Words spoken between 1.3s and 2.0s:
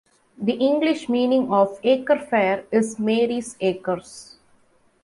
of